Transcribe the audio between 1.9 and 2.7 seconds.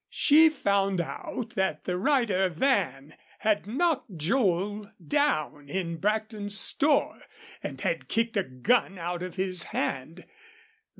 rider